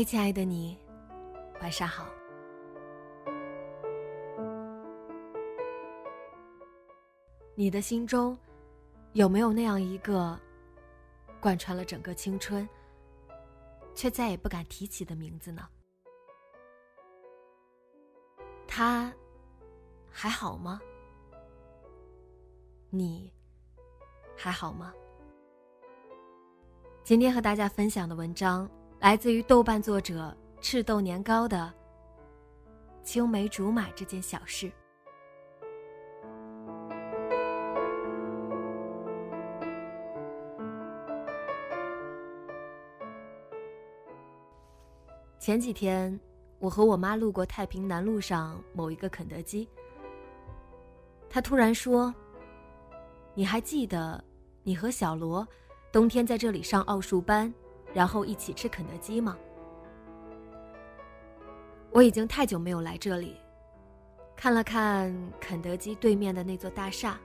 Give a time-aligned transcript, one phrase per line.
[0.00, 0.78] 嗨，亲爱的你，
[1.60, 2.06] 晚上好。
[7.54, 8.34] 你的心中
[9.12, 10.40] 有没有那样一个
[11.38, 12.66] 贯穿了整个青春，
[13.94, 15.68] 却再也不敢提起的名字呢？
[18.66, 19.12] 他
[20.10, 20.80] 还好吗？
[22.88, 23.30] 你
[24.34, 24.94] 还好吗？
[27.04, 28.66] 今天和大家分享的文章。
[29.00, 31.72] 来自于豆瓣作者赤豆年糕的
[33.02, 34.70] 青梅竹马这件小事。
[45.38, 46.20] 前几天，
[46.58, 49.66] 我和我妈路过太平南路上某一个肯德基，
[51.30, 52.14] 她突然说
[53.32, 54.22] ：“你还记得
[54.62, 55.48] 你和小罗
[55.90, 57.50] 冬天在这里上奥数班？”
[57.92, 59.36] 然后一起吃肯德基吗？
[61.92, 63.36] 我已经太久没有来这里，
[64.36, 67.18] 看了看肯德基对面的那座大厦，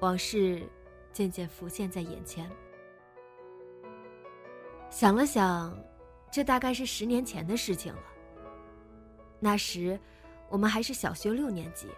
[0.00, 0.62] 往事
[1.10, 2.50] 渐渐浮现在眼前。
[4.90, 5.74] 想了想，
[6.30, 8.02] 这大概是十年前的事情了。
[9.38, 9.98] 那时，
[10.50, 11.88] 我们还是小学六年级，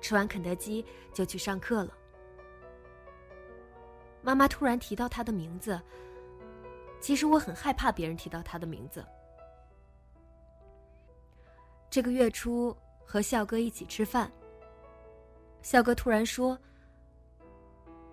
[0.00, 1.96] 吃完肯德基就去上课了。
[4.22, 5.80] 妈妈突然提到他的名字。
[7.02, 9.04] 其实我很害怕别人提到他的名字。
[11.90, 12.74] 这个月初
[13.04, 14.30] 和笑哥一起吃饭，
[15.62, 16.56] 笑哥突然说：“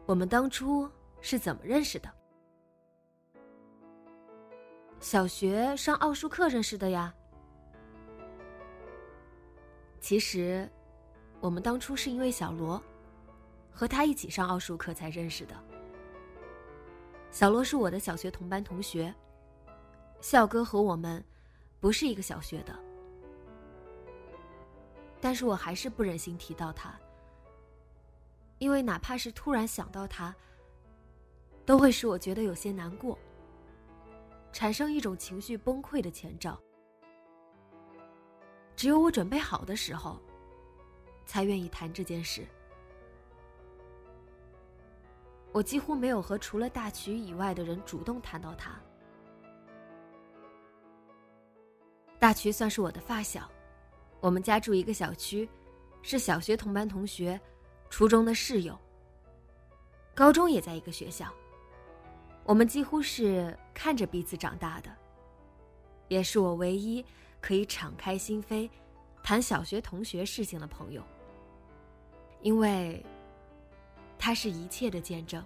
[0.08, 0.90] 我们当初
[1.22, 2.12] 是怎么认识的？”
[5.00, 7.14] 小学上奥数课认识的呀。
[10.02, 10.68] 其实，
[11.40, 12.82] 我们当初是因为小罗，
[13.72, 15.56] 和他一起上奥数课才认识的。
[17.32, 19.14] 小罗是我的小学同班同学。
[20.22, 21.24] 笑哥和我们
[21.80, 22.78] 不是一个小学的，
[25.22, 26.94] 但是我还是不忍心提到他，
[28.58, 30.36] 因为哪怕是突然想到他，
[31.66, 33.18] 都会使我觉得有些难过，
[34.52, 36.60] 产生一种情绪崩溃的前兆。
[38.76, 40.20] 只有我准备好的时候，
[41.26, 42.46] 才愿意谈这件事。
[45.52, 48.80] 我几乎没有和除了大曲以外的人主动谈到他。
[52.20, 53.50] 大曲算是我的发小，
[54.20, 55.50] 我们家住一个小区，
[56.04, 57.40] 是小学同班同学，
[57.90, 58.78] 初中的室友。
[60.14, 61.34] 高中也在一个学校，
[62.44, 64.96] 我们几乎是看着彼此长大的，
[66.10, 67.04] 也是我唯一
[67.42, 68.70] 可以敞开心扉
[69.24, 71.02] 谈小学同学事情的朋友，
[72.42, 73.04] 因为。
[74.20, 75.44] 他是一切的见证。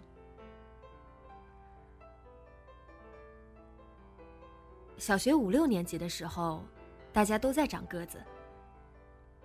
[4.98, 6.66] 小学五六年级的时候，
[7.14, 8.22] 大家都在长个子。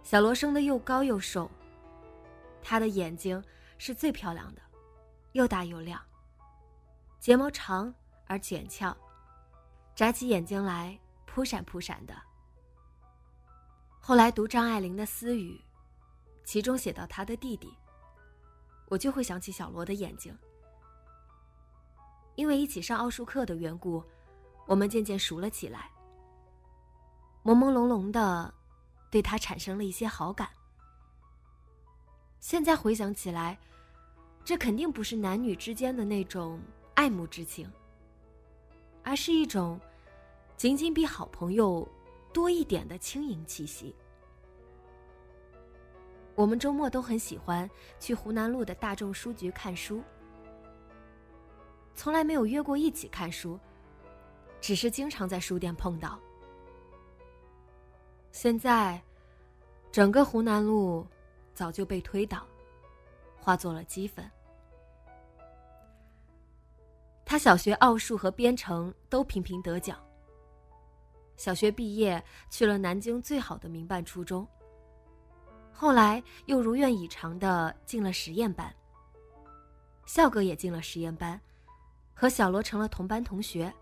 [0.03, 1.51] 小罗生的又高又瘦，
[2.63, 3.43] 他的眼睛
[3.77, 4.63] 是最漂亮的，
[5.33, 6.01] 又大又亮，
[7.21, 7.95] 睫毛长
[8.27, 8.97] 而卷翘，
[9.95, 12.15] 眨起眼睛来扑闪扑闪的。
[14.01, 15.61] 后来读张爱玲的私语，
[16.45, 17.77] 其中写到他的弟弟。
[18.89, 20.37] 我就会想起小罗的眼睛，
[22.37, 24.03] 因为一起上奥数课的缘故，
[24.67, 25.91] 我们渐渐熟了起来。
[27.45, 28.53] 朦朦胧胧的，
[29.11, 30.49] 对他产生了一些好感。
[32.41, 33.59] 现在回想起来，
[34.45, 36.61] 这肯定不是男女之间的那种
[36.95, 37.71] 爱慕之情，
[39.03, 39.81] 而是一种
[40.57, 41.87] 仅仅比好朋友
[42.33, 43.95] 多一点的轻盈气息。
[46.39, 47.69] 我们周末都很喜欢
[47.99, 50.01] 去湖南路的大众书局看书，
[51.97, 53.59] 从来没有约过一起看书，
[54.61, 56.17] 只是经常在书店碰到。
[58.31, 59.03] 现在，
[59.91, 61.05] 整个湖南路
[61.55, 62.47] 早就被推倒，
[63.41, 64.25] 化作了齑粉。
[67.25, 69.99] 他小学奥数和编程都频频得奖。
[71.37, 74.47] 小学毕业去了南京最好的民办初中。
[75.81, 78.75] 后来又如愿以偿的进了实验班。
[80.07, 81.41] 笑哥也进了实验班，
[82.13, 83.73] 和小罗成了同班同学。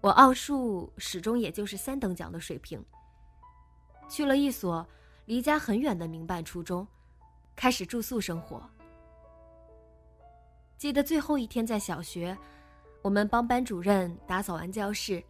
[0.00, 2.84] 我奥数始终也就是三等奖的水平。
[4.08, 4.84] 去了一所
[5.26, 6.84] 离家很远的民办初中，
[7.54, 8.68] 开始住宿生活。
[10.76, 12.36] 记得最后一天在小学，
[13.00, 15.22] 我们帮班主任打扫完教室。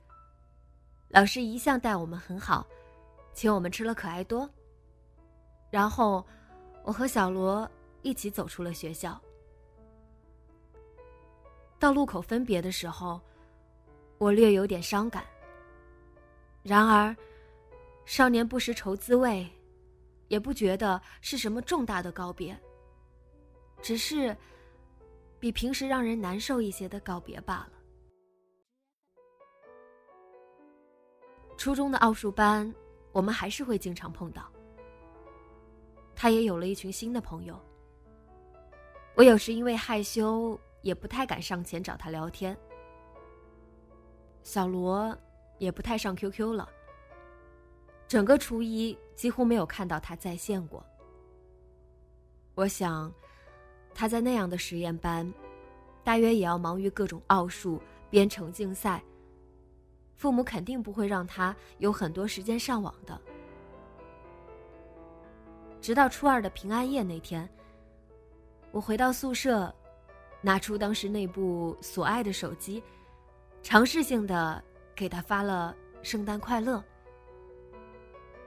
[1.09, 2.67] 老师一向待我们很好，
[3.35, 4.49] 请我们吃了可爱多。
[5.77, 6.25] 然后，
[6.85, 7.71] 我和小罗
[8.01, 9.21] 一起走出了学校。
[11.79, 13.21] 到路口分别的时候，
[14.17, 15.23] 我略有点伤感。
[16.63, 17.15] 然而，
[18.07, 19.47] 少年不识愁滋味，
[20.29, 22.59] 也不觉得是什么重大的告别，
[23.83, 24.35] 只是
[25.39, 27.73] 比平时让人难受一些的告别罢了。
[31.59, 32.75] 初中的奥数班，
[33.13, 34.51] 我们还是会经常碰到。
[36.17, 37.57] 他也有了一群新的朋友。
[39.15, 42.57] 我有时因为害羞，也不太敢上前找他聊天。
[44.43, 45.17] 小罗
[45.59, 46.69] 也不太上 QQ 了。
[48.09, 50.85] 整个初一几乎没有看到他在线过。
[52.55, 53.13] 我想，
[53.95, 55.31] 他在那样的实验班，
[56.03, 59.03] 大约也要忙于各种奥数编程竞赛。
[60.15, 63.21] 父母肯定不会让他有很多时间上网的。
[65.87, 67.49] 直到初二的平安夜那天，
[68.73, 69.73] 我回到宿舍，
[70.41, 72.83] 拿出当时那部所爱的手机，
[73.63, 74.61] 尝试性的
[74.97, 75.73] 给他发了
[76.03, 76.83] “圣诞快乐”。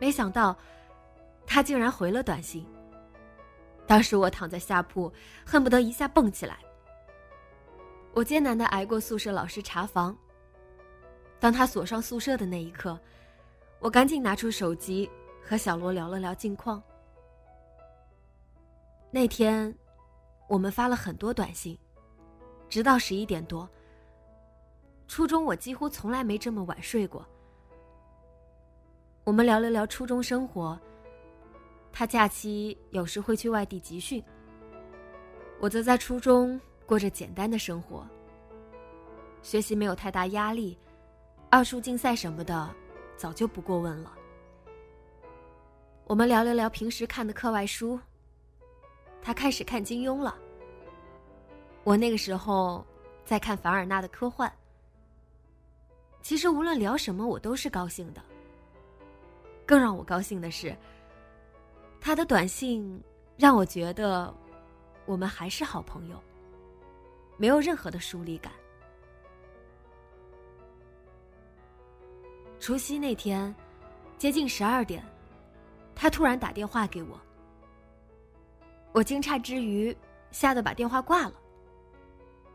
[0.01, 0.53] 没想到，
[1.47, 2.65] 他竟然回了短信。
[3.87, 5.09] 当时我躺在下铺，
[5.45, 6.57] 恨不得一下蹦起来。
[8.13, 10.13] 我艰难的挨过宿舍老师查房。
[11.39, 12.99] 当他锁上宿舍的那一刻，
[13.79, 15.09] 我赶紧拿出手机
[15.41, 16.83] 和小罗聊了聊近况。
[19.11, 19.75] 那天，
[20.47, 21.77] 我们发了很多短信，
[22.69, 23.67] 直到十一点多。
[25.07, 27.25] 初中我几乎从来没这么晚睡过。
[29.23, 30.79] 我们聊了聊初中生活。
[31.91, 34.23] 他假期有时会去外地集训。
[35.59, 38.07] 我则在初中过着简单的生活。
[39.41, 40.77] 学习没有太大压力。
[41.49, 42.69] 奥数竞赛什么的，
[43.17, 44.13] 早就不过问了。
[46.05, 47.99] 我们聊了聊平时看的课外书。
[49.21, 50.37] 他开始看金庸了。
[51.83, 52.85] 我那个时候
[53.25, 54.51] 在看凡尔纳的科幻。
[56.21, 58.21] 其实无论聊什么，我都是高兴的。
[59.65, 60.75] 更让我高兴的是，
[62.01, 63.01] 他的短信
[63.37, 64.33] 让我觉得
[65.05, 66.21] 我们还是好朋友，
[67.37, 68.51] 没有任何的疏离感。
[72.59, 73.55] 除夕那天，
[74.17, 75.03] 接近十二点，
[75.95, 77.19] 他突然打电话给我。
[78.91, 79.95] 我惊诧之余，
[80.31, 81.33] 吓得把电话挂了。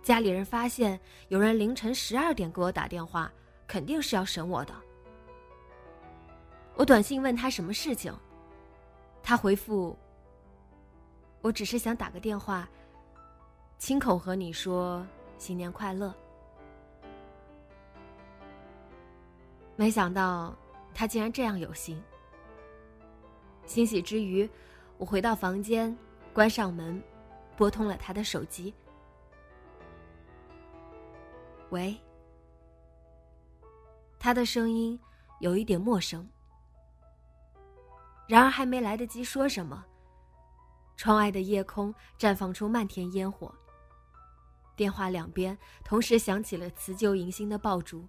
[0.03, 3.33] 家里人发现有人凌晨十二点给我打电话，
[3.67, 4.75] 肯定是要审我的。
[6.77, 8.13] 我短信问他什么事情，
[9.23, 9.97] 他回复
[11.41, 12.69] ：“我只是想打个电话，
[13.79, 15.07] 亲口和你说
[15.39, 16.13] 新年快乐。”
[19.77, 20.55] 没想到
[20.93, 22.03] 他竟然这样有心。
[23.67, 24.49] 欣喜之余，
[24.99, 25.97] 我回到房间，
[26.35, 27.01] 关上门，
[27.57, 28.75] 拨通了他的手机。
[31.71, 31.97] 喂。
[34.19, 34.99] 他的声音
[35.39, 36.29] 有一点陌生。
[38.27, 39.85] 然而还没来得及说什么，
[40.97, 43.55] 窗外的夜空绽放出漫天烟火。
[44.75, 48.05] 电话两边同时响起了辞旧迎新的爆竹。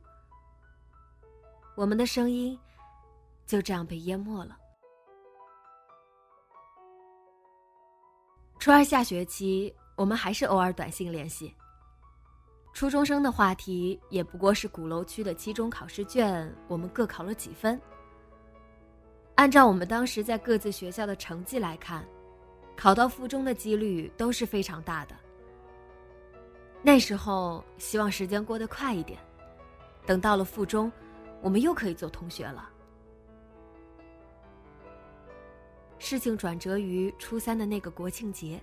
[1.76, 2.58] 我们的声音
[3.46, 4.58] 就这样被淹没了。
[8.66, 11.54] 初二下学期，我们还是偶尔短信联系。
[12.74, 17.80] 初中生的话题也不过是鼓楼区的期中考试卷，我们各考了几分。
[19.36, 22.04] 按照我们当时在各自学校的成绩来看，
[22.76, 25.16] 考到附中的几率都是非常大的。
[26.82, 29.20] 那时候希望时间过得快一点，
[30.08, 30.92] 等到了附中。
[31.40, 32.68] 我们又可以做同学了。
[36.06, 38.62] 事情转折于初三的那个国庆节，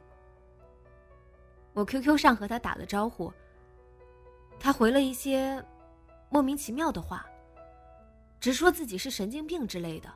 [1.73, 3.33] 我 QQ 上和他打了招呼，
[4.61, 5.61] 他回了一些
[6.31, 7.27] 莫名其妙的话，
[8.39, 10.09] 直说自己是神经病之类的，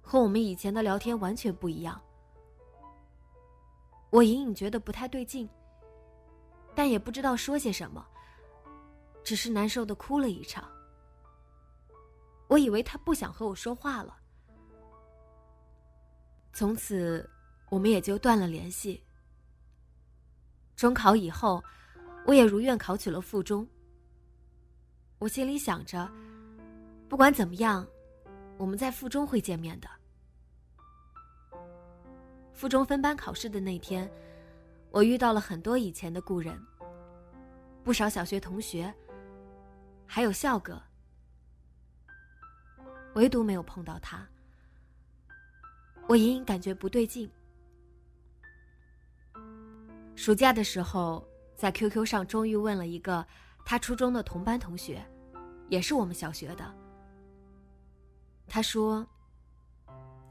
[0.00, 2.00] 和我们以前的聊天完全不一样。
[4.10, 5.50] 我隐隐觉得不太对劲，
[6.76, 8.06] 但也不知道说些什么，
[9.24, 10.70] 只是难受的哭了一场。
[12.46, 14.16] 我以为他不想和我说话了，
[16.56, 17.28] 从此
[17.68, 19.04] 我们也就断了联系。
[20.74, 21.62] 中考以后，
[22.24, 23.68] 我也如愿考取了附中。
[25.18, 26.10] 我心里想着，
[27.10, 27.86] 不管怎么样，
[28.56, 29.88] 我们在附中会见面的。
[32.54, 34.10] 附中分班考试的那天，
[34.90, 36.58] 我遇到了很多以前的故人，
[37.84, 38.90] 不少小学同学，
[40.06, 40.82] 还有笑哥，
[43.14, 44.26] 唯独没有碰到他。
[46.08, 47.30] 我隐隐感觉不对劲。
[50.14, 53.26] 暑假的时候，在 QQ 上终于问了一个。
[53.68, 55.04] 他初中的同班同学，
[55.68, 56.72] 也是我们小学的。
[58.46, 59.04] 他说：“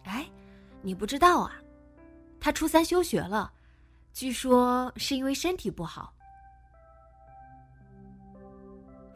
[0.08, 0.26] 哎，
[0.82, 1.52] 你不知道啊，
[2.40, 3.52] 他初三休学了，
[4.14, 6.14] 据说是因为身体不好。”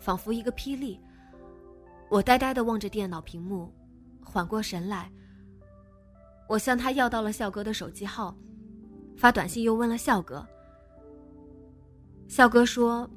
[0.01, 0.99] 仿佛一个霹雳，
[2.09, 3.73] 我呆呆的望着电脑屏幕，
[4.21, 5.09] 缓过神来。
[6.49, 8.35] 我向他要到了笑哥的手机号，
[9.15, 10.45] 发短信又问了笑哥。
[12.27, 13.09] 笑哥说。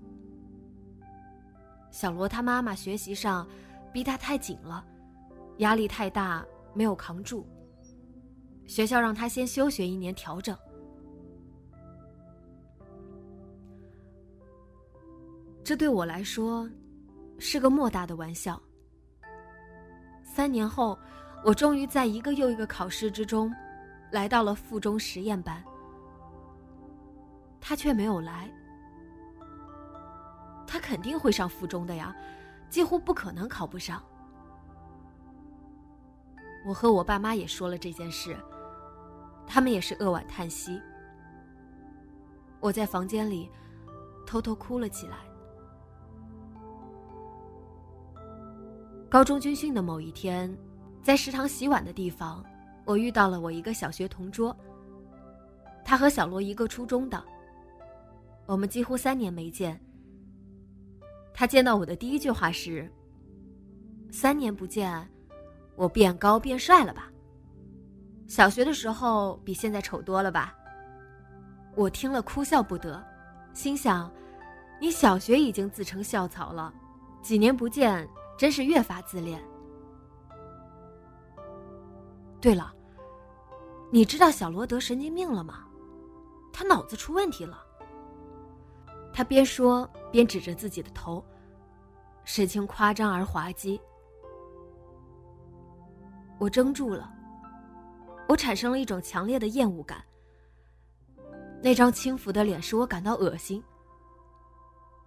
[1.90, 3.46] 小罗他妈妈学习上
[3.92, 4.82] 逼他太紧了，
[5.58, 7.46] 压力太大，没有扛住。
[8.66, 10.56] 学校让他先休学一年调整。
[15.62, 16.68] 这对我来说
[17.38, 18.60] 是个莫大的玩笑。
[20.22, 20.98] 三年后，
[21.44, 23.52] 我终于在一个又一个考试之中，
[24.12, 25.62] 来到了附中实验班，
[27.60, 28.50] 他却没有来。
[30.66, 32.14] 他肯定会上附中的呀，
[32.70, 34.02] 几乎不可能考不上。
[36.64, 38.36] 我和我爸妈也说了这件事，
[39.46, 40.80] 他们也是扼腕叹息。
[42.60, 43.50] 我在房间里
[44.24, 45.16] 偷偷哭了起来。
[49.10, 50.56] 高中军训的某一天，
[51.02, 52.44] 在食堂洗碗的地方，
[52.84, 54.56] 我遇到了我一个小学同桌。
[55.84, 57.22] 他和小罗一个初中的，
[58.46, 59.78] 我们几乎三年没见。
[61.34, 62.88] 他见到我的第一句话是
[64.12, 65.08] ：“三年不见，
[65.74, 67.10] 我变高变帅了吧？
[68.28, 70.54] 小学的时候比现在丑多了吧？”
[71.74, 73.02] 我听了哭笑不得，
[73.54, 74.08] 心想
[74.80, 76.72] ：“你小学已经自称校草了，
[77.22, 79.42] 几年不见，真是越发自恋。”
[82.42, 82.74] 对了，
[83.90, 85.64] 你知道小罗得神经病了吗？
[86.52, 87.64] 他脑子出问题了。
[89.14, 89.88] 他边说。
[90.10, 91.24] 边指着自己的头，
[92.22, 93.80] 神情夸张而滑稽。
[96.38, 97.10] 我怔住了，
[98.28, 100.04] 我产生了一种强烈的厌恶感。
[101.62, 103.64] 那张轻浮的脸使我感到恶心。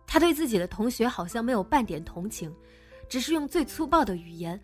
[0.08, 2.52] 他对自己的同学好像没有半点同情，
[3.08, 4.60] 只是用最粗暴的语言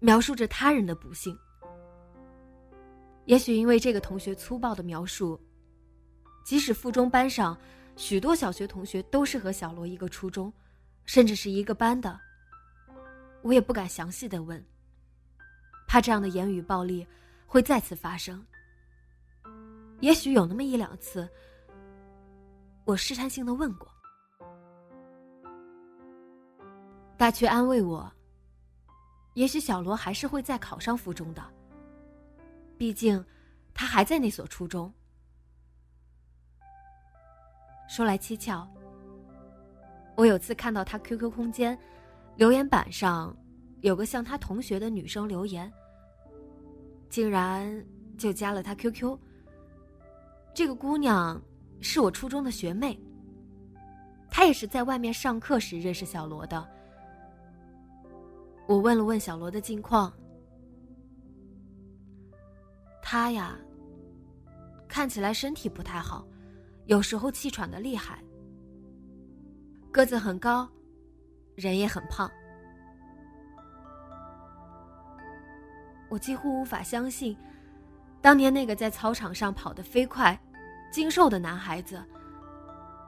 [0.00, 1.34] 描述着他人的不幸。
[3.28, 5.38] 也许因为这个同学粗暴的描述，
[6.46, 7.56] 即使附中班上。
[7.94, 10.52] 许多小学同学都是和小罗一个初中，
[11.04, 12.18] 甚至是一个班的。
[13.42, 14.64] 我也不敢详细的问，
[15.88, 17.04] 怕这样的言语暴力
[17.44, 18.40] 会再次发生。
[19.98, 21.28] 也许有那么一两次，
[22.84, 23.88] 我试探性的问过，
[27.18, 28.10] 他却安慰我：
[29.34, 31.42] 也许小罗还是会再考上附中的，
[32.78, 33.22] 毕竟
[33.74, 34.90] 他还在那所初中。
[37.88, 38.66] 说来蹊跷，
[40.16, 41.76] 我有次看到他 QQ 空间
[42.36, 43.36] 留言板上
[43.80, 45.72] 有个像他同学的女生留言，
[47.08, 47.84] 竟然
[48.16, 49.18] 就加了他 QQ。
[50.54, 51.40] 这个姑娘
[51.80, 52.98] 是我初中的学妹，
[54.30, 56.68] 她也是在外面上课时认识小罗的。
[58.66, 60.12] 我问了问小罗的近况，
[63.10, 63.56] 他呀，
[64.86, 66.28] 看起来身体不太好。
[66.84, 68.22] 有时候气喘的厉害，
[69.90, 70.68] 个子很高，
[71.54, 72.30] 人也很胖。
[76.10, 77.34] 我几乎无法相信，
[78.20, 80.38] 当年那个在操场上跑得飞快、
[80.92, 82.04] 精瘦的男孩子，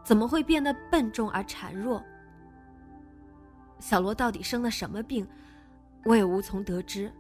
[0.02, 2.02] 怎么会变得笨重而孱弱？
[3.78, 5.28] 小罗到底生了什么病，
[6.07, 7.12] 我也无从得知。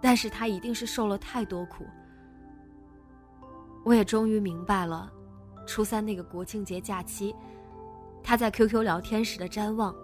[0.00, 1.84] 但是他一定是受了太多苦。
[3.84, 5.12] 我也终于明白了，
[5.66, 7.34] 初三那个国庆节假期，
[8.22, 9.94] 他在 QQ 聊天时的瞻望，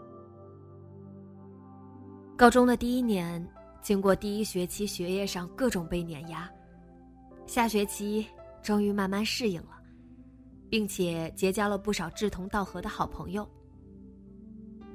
[2.37, 3.45] 高中的第一年，
[3.81, 6.49] 经过第一学期学业上各种被碾压，
[7.47, 8.27] 下学期
[8.63, 9.83] 终于慢慢适应了，
[10.71, 13.49] 并且结交了不少志同道合的好朋友。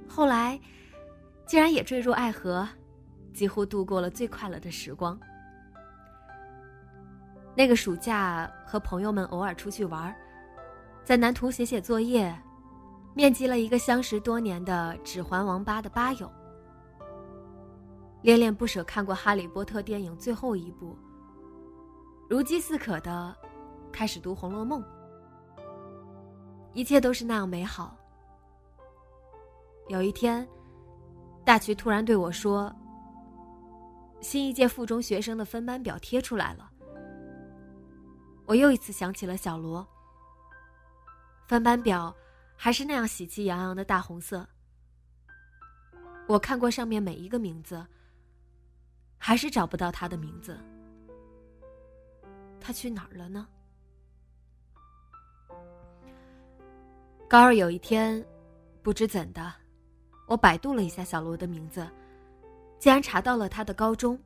[0.08, 0.58] 后来，
[1.46, 2.68] 竟然也坠入爱河，
[3.38, 5.15] 几乎度过了最快乐的时光。
[7.56, 10.15] 那个暑假和朋友们偶尔出去玩，
[11.03, 12.36] 在南图写写作业，
[13.13, 16.32] 面基了一个相识多年的《指环王八》的吧友，
[18.24, 20.98] 恋恋不舍看过《哈利波特》电影最后一部，
[22.27, 23.36] 如饥似渴的
[23.91, 24.82] 开始读《红楼梦》，
[26.74, 27.96] 一切都是那样美好。
[29.89, 30.48] 有一天，
[31.46, 32.75] 大渠突然对我说
[34.21, 36.71] ：“新一届附中学生的分班表贴出来了。”
[38.45, 39.86] 我又一次想起了小罗。
[41.47, 42.15] 分班表
[42.55, 44.47] 还是那样喜气洋洋的大红色。
[46.27, 47.86] 我看过上面每一个名字，
[49.17, 50.57] 还是找不到他的名字。
[52.59, 53.47] 他去哪儿了呢？
[57.29, 58.25] 高二有一天，
[58.81, 59.53] 不知怎的，
[60.27, 61.89] 我百度了一下小罗的名字，
[62.79, 64.19] 竟然查到了他的高中。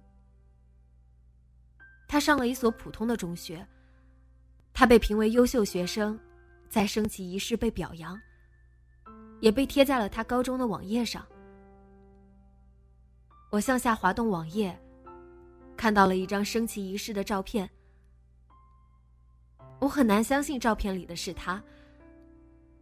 [2.08, 3.66] 他上了一所普通的中学。
[4.74, 6.18] 他被评为优秀学生，
[6.70, 8.20] 在升旗仪式被表扬，
[9.42, 11.26] 也被贴在了他高中的网页上。
[13.50, 14.78] 我向下滑动网页，
[15.76, 17.70] 看到了一张升旗仪式的照片。
[19.80, 21.62] 我很难相信照片里的是他。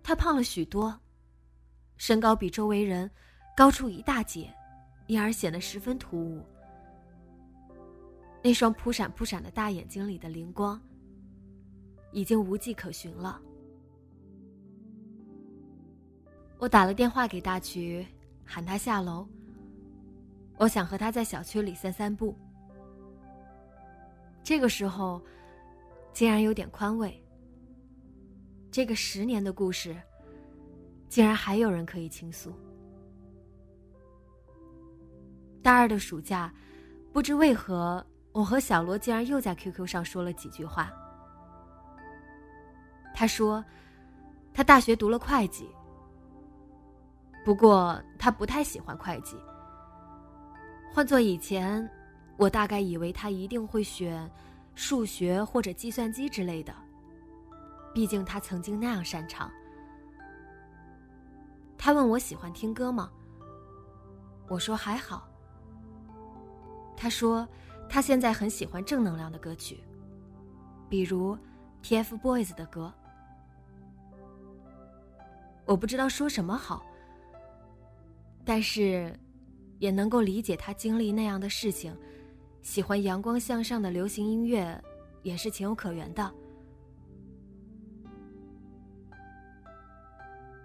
[0.03, 0.95] 他胖了许多，
[1.97, 3.09] 身高比周围人
[3.57, 4.53] 高出一大截，
[5.09, 6.45] 因而显得十分突兀。
[8.43, 10.79] 那双扑闪扑闪的大眼睛里的灵光。
[12.11, 13.39] 已经无迹可寻了。
[16.57, 18.05] 我打了电话给大渠，
[18.43, 19.27] 喊他下楼。
[20.57, 22.35] 我想和他在小区里散散步。
[24.43, 25.21] 这个时候，
[26.11, 27.23] 竟然有点宽慰。
[28.71, 29.95] 这个十年的故事，
[31.07, 32.51] 竟然还有人可以倾诉。
[35.69, 36.51] 大二的暑假，
[37.13, 40.91] 不知为何，我和小罗竟然又在 QQ 上说了几句话。
[43.13, 43.63] 他说，
[44.51, 45.69] 他大学读了会计，
[47.45, 49.37] 不过他不太喜欢会计。
[50.91, 51.87] 换做以前，
[52.35, 54.27] 我大概以为他一定会选
[54.73, 56.73] 数学或者计算机之类的，
[57.93, 59.51] 毕竟他曾经那样擅长。
[61.77, 63.11] 他问我喜欢听歌吗？
[64.47, 65.28] 我说还好。
[67.01, 67.47] 他说
[67.87, 69.81] 他现在很喜欢正能量的歌曲，
[70.89, 71.37] 比如
[71.81, 72.93] TFBOYS 的歌。
[75.65, 76.85] 我不知道说什么好，
[78.43, 79.17] 但是
[79.77, 81.95] 也能够理解他经历那样的事情，
[82.61, 84.77] 喜欢阳光向上的流行音乐，
[85.23, 86.29] 也是情有可原的。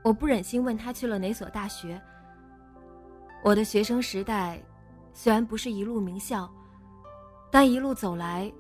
[0.02, 2.02] 我不忍心问他去了哪所大学。
[3.44, 4.60] 我的学生时代
[5.14, 6.52] 虽然不是一路名校，
[7.50, 8.52] 但一路走来，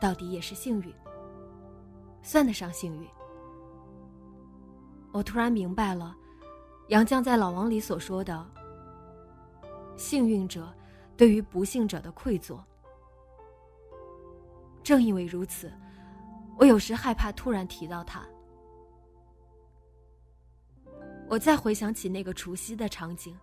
[0.00, 0.92] 到底也是幸运，
[2.20, 3.08] 算得上幸运。
[5.12, 6.16] 我突然明白了，
[6.88, 8.44] 杨绛在《老王》里所说的
[9.96, 10.74] “幸运者
[11.16, 12.58] 对于不幸者的愧疚”。
[14.82, 15.72] 正因为如此，
[16.58, 18.26] 我有时害怕突然提到他。
[21.28, 23.38] 我再回想起那个除夕的场景，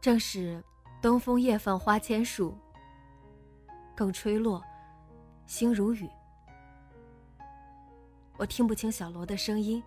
[0.00, 0.62] 正是
[1.04, 2.56] 东风夜放花千树，
[3.94, 4.64] 更吹落，
[5.44, 6.08] 星如雨。
[8.38, 9.84] 我听不清小罗的声音。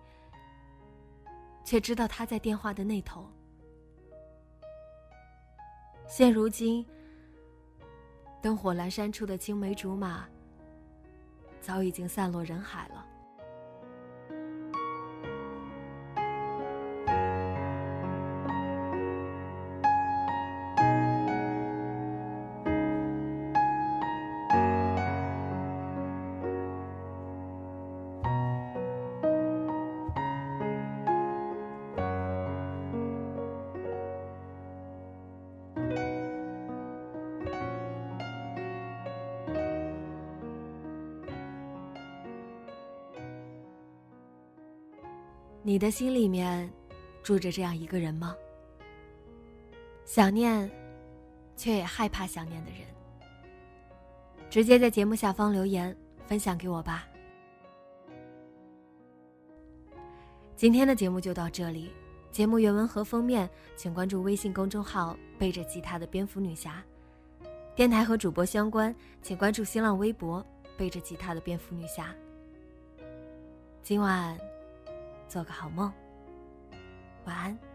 [1.64, 3.28] 却知道他在电话的那头。
[6.06, 6.86] 现如今，
[8.40, 10.24] 灯火阑珊处的青梅竹马，
[11.60, 13.04] 早已经散落人海了。
[45.68, 46.66] 你的心里面
[47.22, 48.34] 住着这样一个人吗？
[50.06, 50.70] 想念，
[51.56, 52.80] 却也害怕想念的人。
[54.48, 55.94] 直接在节目下方留言
[56.26, 57.06] 分享给我吧。
[60.56, 61.92] 今天的节目就到这里，
[62.30, 66.82] 节目原文和封面，请关注微信公众号“背着吉他的蝙蝠女侠”。
[67.76, 70.42] 电台和主播相关，请关注新浪微博
[70.78, 72.14] “背着吉他的蝙蝠女侠”。
[73.84, 74.34] 今晚，
[75.28, 75.92] 做个好梦，
[77.26, 77.67] 晚安。